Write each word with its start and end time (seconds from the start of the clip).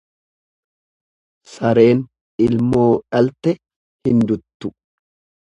Sareen 1.55 2.01
ilmoo 2.47 2.87
dhalte 3.17 3.55
hin 4.09 4.27
duttu. 4.33 4.75